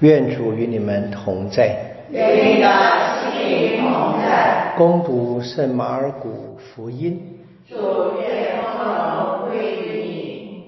[0.00, 1.78] 愿主与你们同在。
[2.10, 2.68] 愿你的
[3.30, 4.74] 心灵同在。
[4.76, 7.38] 攻读圣马尔谷福音。
[7.68, 7.76] 主
[8.20, 10.64] 愿光荣归于你。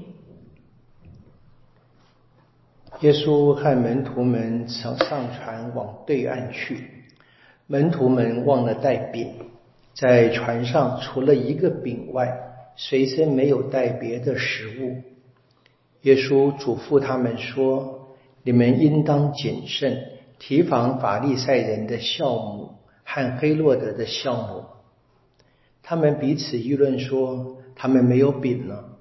[3.01, 6.89] 耶稣和门徒们上上船往对岸去，
[7.67, 9.35] 门徒们忘了带饼，
[9.93, 12.33] 在船上除了一个饼外，
[12.77, 15.03] 随身没有带别的食物。
[16.03, 18.06] 耶稣嘱咐他们说。
[18.47, 20.05] 你们应当谨慎，
[20.39, 24.63] 提防法利赛人的酵母和黑洛德的酵母。
[25.83, 28.99] 他们彼此议论说：“他们没有饼了。”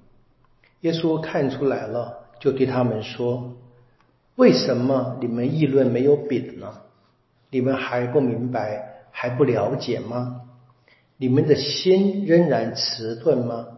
[0.82, 3.54] 耶稣看出来了，就对他们说
[4.34, 6.82] ：“为什么你们议论没有饼呢？
[7.50, 10.40] 你们还不明白，还不了解吗？
[11.18, 13.68] 你们的心仍然迟钝吗？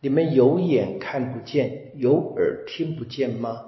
[0.00, 3.64] 你们有眼看不见，有耳听不见吗？”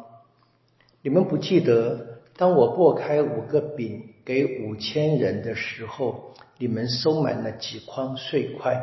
[1.05, 8.83] 你们不记得，当我拨开五个饼给五千人的时候，你们收满了几筐碎块？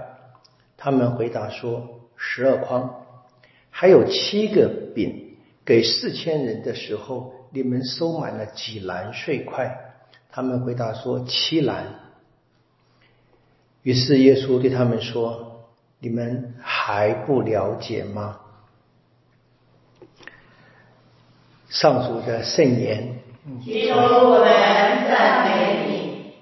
[0.77, 3.07] 他们回答说：十二筐。
[3.71, 9.95] 还有七个饼给四千人的时候，你们收满了几篮碎块？
[10.29, 11.87] 他们回答说：七篮。
[13.81, 15.63] 于是耶稣对他们说：
[15.97, 18.40] 你们还不了解吗？
[21.71, 23.15] 上主的圣言，
[23.63, 24.45] 基督我们
[25.07, 26.33] 赞美你。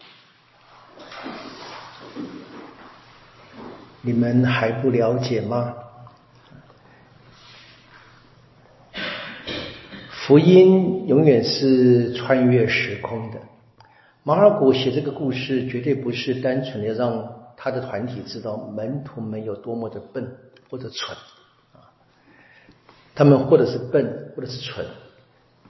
[4.02, 5.75] 你们还不了解吗？
[10.09, 13.39] 福音永远是穿越时空的。
[14.23, 20.27] 马尔谷写这个故事，绝对不是单纯的让他的团体知道门徒们有多么的笨
[20.71, 21.16] 或者蠢
[21.73, 21.86] 啊，
[23.14, 24.83] 他们或者是笨，或者是蠢。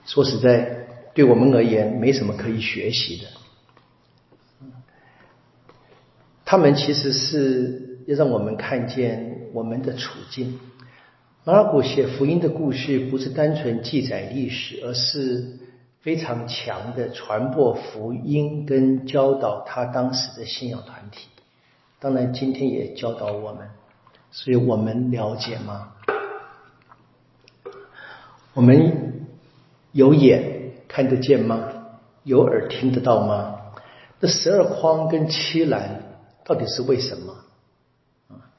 [0.06, 3.26] 说实在，对我们而言，没什么可以学习的。
[6.44, 10.58] 他们其实是要让我们看见我们的处境。
[11.44, 15.58] 马尔谷写福音的故事，不是单纯记载历史，而是
[16.00, 21.28] 非常强的传播福音跟教导他当时的信仰团体。
[22.00, 23.68] 当然，今天也教导我们，
[24.32, 25.92] 所以我们了解吗？
[28.54, 29.09] 我们。
[29.92, 31.68] 有眼看得见吗？
[32.22, 33.56] 有耳听得到吗？
[34.20, 36.02] 这十二筐跟七篮
[36.44, 37.32] 到底是为什么？
[38.28, 38.52] 啊，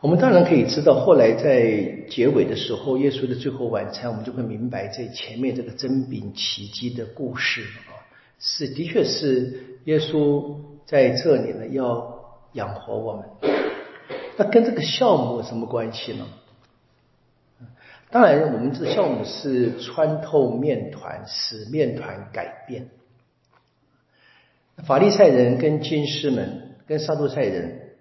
[0.00, 8.02] 我们当然可以知道，后来在结尾的时候，耶稣的最后晚餐，我们就会明白这前面这个真饼奇迹的故事啊，
[8.40, 12.14] 是的确是耶稣在这里呢要
[12.54, 13.24] 养活我们。
[14.36, 16.26] 那跟这个酵母有什么关系呢？
[18.08, 22.88] 当然，我们这项目是穿透面团，使面团改变。
[24.86, 27.96] 法利赛人跟金师们跟撒杜塞人，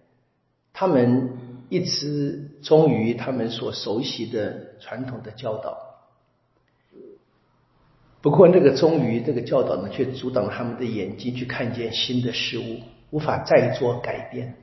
[0.74, 1.32] 他们
[1.70, 5.76] 一直忠于他们所熟悉的传统的教导。
[8.22, 12.80] 不过，那个忠于这个教导呢，却阻挡他们的眼睛去看见新的事物，
[13.10, 14.54] 无法再做改变。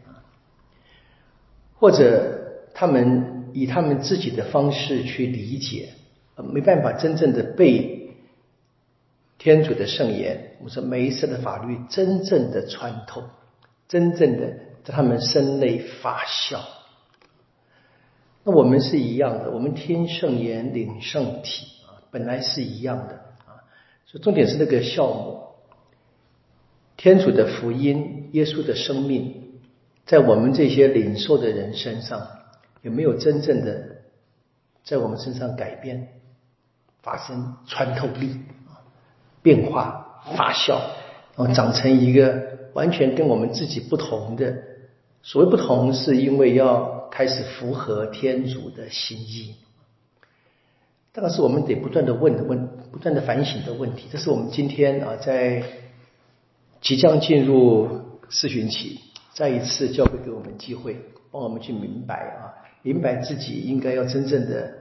[1.74, 3.41] 或者他们。
[3.52, 5.90] 以他们自己的方式去理解，
[6.36, 8.10] 没办法真正的被
[9.38, 13.24] 天主的圣言，我说每一次的法律真正的穿透，
[13.88, 14.54] 真正的
[14.84, 16.60] 在他们身内发酵。
[18.44, 23.14] 那我们是一样的，我们听圣言领圣体啊，本来是一样的
[23.46, 23.62] 啊。
[24.06, 25.42] 所以重点是那个酵母，
[26.96, 29.60] 天主的福音，耶稣的生命，
[30.06, 32.26] 在我们这些领受的人身上。
[32.82, 34.02] 有没有真正的
[34.84, 36.08] 在我们身上改变、
[37.02, 38.40] 发生穿透力、
[39.42, 40.78] 变化、发酵，
[41.36, 44.54] 然后长成一个完全跟我们自己不同的？
[45.22, 49.54] 所谓不同，是因为要开始符合天主的心意。
[51.12, 54.08] 这个是我们得不断的问的问、不断的反省的问题。
[54.10, 55.62] 这是我们今天啊，在
[56.80, 58.00] 即将进入
[58.30, 58.98] 四旬期，
[59.34, 60.96] 再一次教会给我们机会，
[61.30, 62.61] 帮我们去明白啊。
[62.82, 64.72] 明白自己应该要真正的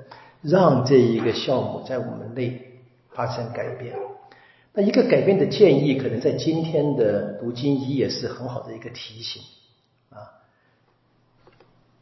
[0.42, 2.82] 让这一个项目在我们内
[3.12, 3.96] 发生改变。
[4.74, 9.44] 那一个改变的建议，可能在今天的读经仪也是很好的一个提醒
[10.10, 10.42] 啊。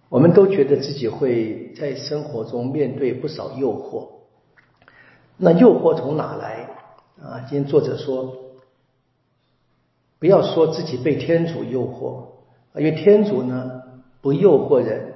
[0.08, 4.08] 我们都觉得自己会在生活中面对不少诱惑，
[5.36, 6.70] 那诱惑从哪来
[7.22, 7.42] 啊？
[7.50, 8.36] 今天作者说，
[10.20, 12.28] 不要说自己被天主诱惑，
[12.80, 13.82] 因为天主呢
[14.22, 15.16] 不诱惑人。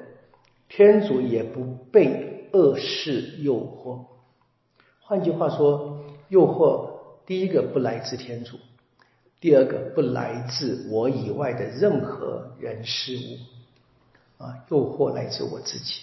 [0.75, 4.05] 天主也不被恶事诱惑。
[5.01, 6.89] 换句话说，诱惑
[7.27, 8.57] 第一个不来自天主，
[9.39, 16.01] 第二个不来自我以外的任何人事物，啊，诱惑来自我自己，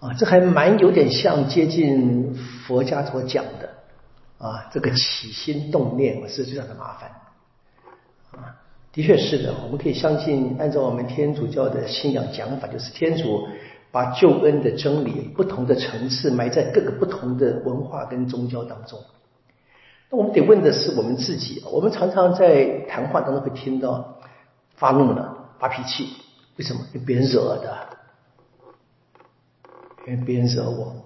[0.00, 3.70] 啊，这还蛮有点像接近佛家所讲的，
[4.38, 7.10] 啊，这个起心动念是最大的麻烦，
[8.32, 8.56] 啊，
[8.94, 13.46] 的确是的，我们可以相信，按照我们天主教的信仰讲法，就是天主。
[13.94, 18.98] 把救恩的真理不同的层次埋在各个不同的文化跟宗教当中。
[20.10, 21.62] 那我们得问的是我们自己。
[21.70, 24.18] 我们常常在谈话当中会听到
[24.74, 26.08] 发怒了、发脾气，
[26.56, 26.80] 为什么？
[26.92, 27.86] 被别人惹的，
[30.08, 30.96] 因为别人惹我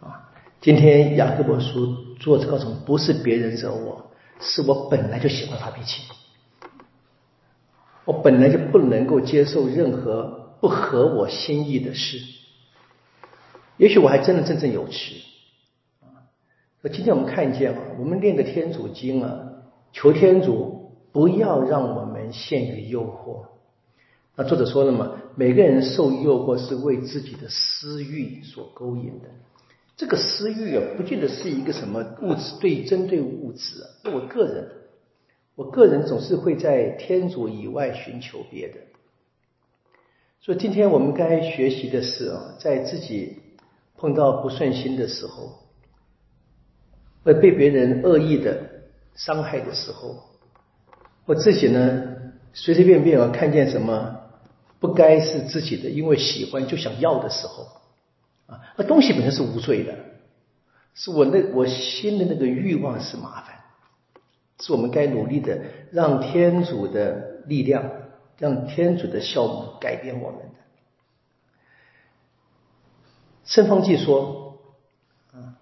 [0.00, 0.28] 啊。
[0.60, 4.10] 今天雅各伯书作者告诉我，不是别人惹我，
[4.40, 6.02] 是我本来就喜欢发脾气，
[8.04, 10.42] 我本来就不能够接受任何。
[10.60, 12.16] 不合我心意的事，
[13.76, 14.94] 也许我还真的振振有词
[16.00, 16.24] 啊。
[16.80, 19.40] 那今天我们看见啊，我们念的天主经啊，
[19.92, 23.48] 求天主不要让我们陷于诱惑。
[24.36, 29.28] 那作者说了嘛，每个人受诱惑是为自己的私欲所勾引的。
[29.98, 33.86] 这个私欲啊，不见得是一个什么物质对针对物质啊。
[34.14, 34.70] 我个人，
[35.54, 38.74] 我个人总是会在天主以外寻求别的。
[40.40, 43.38] 所以今天我们该学习的是啊，在自己
[43.96, 45.60] 碰到不顺心的时候，
[47.22, 48.58] 或被别人恶意的
[49.14, 50.22] 伤害的时候，
[51.24, 52.14] 我自己呢
[52.52, 54.20] 随随便便啊看见什么
[54.80, 57.68] 不该是自己的，因为喜欢就想要的时候
[58.46, 59.94] 啊，那东西本身是无罪的，
[60.94, 63.53] 是我那我心的那个欲望是麻烦，
[64.60, 65.60] 是我们该努力的
[65.90, 67.84] 让天主的力量。
[68.36, 70.46] 让天主的效目改变我们的。
[73.44, 74.58] 圣方济说
[75.32, 75.54] ：“啊，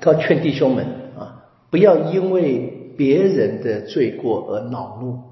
[0.00, 0.86] 告劝弟兄们
[1.18, 5.24] 啊，不要因为别人的罪过而恼怒。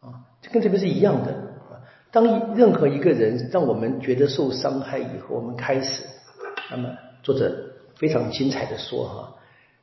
[0.00, 1.32] 啊，这跟这边是一样的。
[1.32, 6.02] 啊当任何一个人让我们觉得受伤害以后，我们开始，
[6.70, 9.35] 那么作者非常精彩的说哈，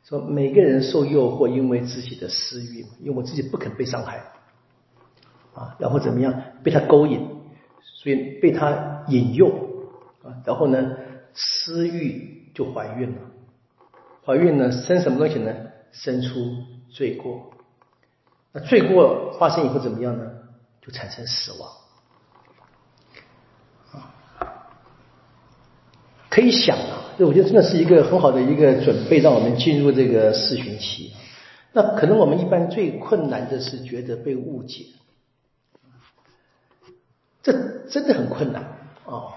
[0.03, 4.23] 说每个人受诱惑，因为自己的私欲，因为我自己不肯被伤害。”
[5.53, 6.33] 啊，然后怎么样
[6.63, 7.29] 被他勾引，
[8.01, 9.49] 所以被他引诱
[10.23, 10.97] 啊，然后呢，
[11.35, 13.21] 私欲就怀孕了，
[14.25, 15.53] 怀孕呢生什么东西呢？
[15.91, 16.55] 生出
[16.89, 17.51] 罪过。
[18.51, 20.31] 那罪过发生以后怎么样呢？
[20.81, 21.69] 就产生死亡。
[23.91, 24.09] 啊，
[26.33, 31.11] 可以想啊，这我觉得真的是一个很好的一个准备，让我们进入这个四旬期。
[31.73, 34.85] 那可能我们一般最困难的是觉得被误解。
[37.43, 37.53] 这
[37.87, 38.63] 真的很困难
[39.05, 39.29] 啊！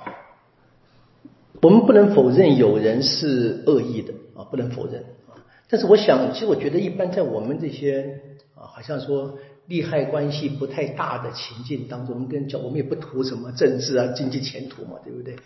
[1.61, 5.37] 我们不能否认有人是恶意的啊，不能否认啊。
[5.69, 8.21] 但是我想，其实我觉得，一般在我们这些
[8.55, 15.37] 啊，好像说利害关系不太大的情境当中，跟讲我们也不图什么政治啊、经济前途嘛，对不对？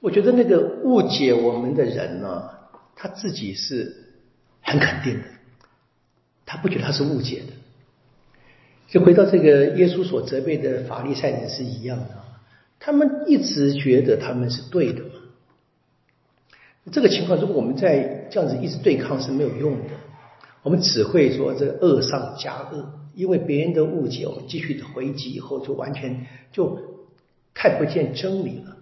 [0.00, 2.50] 我觉得那个误解我们的人呢，
[2.96, 3.94] 他自己是
[4.62, 5.24] 很肯定的，
[6.46, 7.52] 他不觉得他是误解的。
[8.88, 12.24] 就回到这个耶稣所责备的法利赛人是一样的，
[12.80, 15.10] 他们一直觉得他们是对的嘛。
[16.90, 19.94] 这个情况，如果我们在这样子一直对抗是没有用的，
[20.62, 26.78] 我们只会说这恶上加恶，因为别人的误解，我们继续的回击以后，就完全就
[27.54, 28.78] 看不见真理了。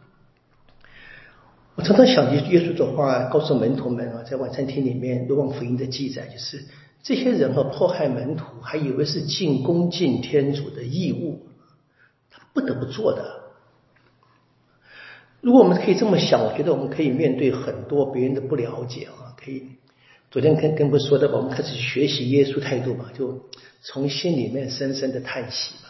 [1.78, 6.64] 我常常想起耶稣的话，告诉门徒们啊，在晚餐厅里面《罗望福音》的记载，就是。
[7.04, 11.46] 这些人和迫害门徒，还以为是尽恭敬天主的义务，
[12.32, 13.42] 他不得不做的。
[15.40, 19.68] 如果我们可以这么想，我觉得我们可以面对很多别人的不了解啊，可以。
[20.32, 23.48] 昨天跟跟不说的吧，我们开始学习耶稣态度吧，就
[23.82, 25.87] 从心里面深深的叹息吧，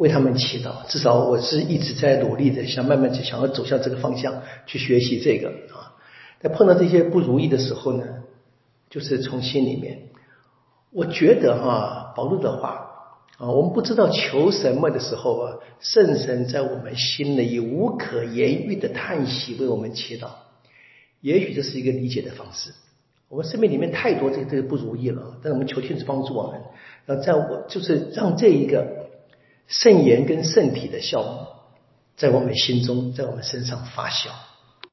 [0.00, 0.86] 为他们祈祷。
[0.88, 5.92] 至少我是一直在努力的，想慢慢去想要走向这个方向去学习这个啊。
[6.40, 8.04] 在碰到这些不如意的时候呢？
[8.88, 10.08] 就是从心里面，
[10.90, 12.88] 我觉得哈，保罗的话
[13.36, 20.28] 啊，我们不知道求什么的时候啊，圣神在我们心里以无可言喻的叹息为我们祈祷。
[21.20, 22.72] 也许这是一个理解的方式。
[23.28, 26.60] 我们生命里面太多这这个不如意了，但是我们求天主帮助我们，
[27.06, 28.99] 让在我就是让这一个
[29.70, 31.56] 肾炎跟肾体的效果，
[32.16, 34.28] 在我们心中，在我们身上发酵。